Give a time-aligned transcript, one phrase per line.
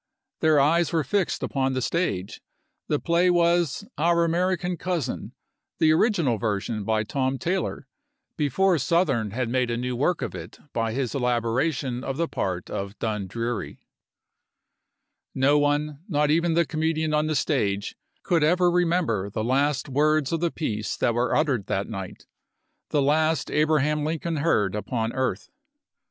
[0.39, 2.41] Their eyes were fixed upon the stage;
[2.87, 5.33] the play was "Our American Cousin,"
[5.77, 7.85] the original version by Tom Taylor,
[8.35, 12.67] before Sothern had made a new work of it by his elaboration of the part
[12.67, 13.85] of Dundreary.
[15.35, 20.31] No one, not even the comedian on the stage, could ever remember the last words
[20.31, 22.25] of the piece that were uttered that night—
[22.89, 25.51] the last Abraham THE FOURTEENTH OF APRIL 295 Lincoln heard upon earth.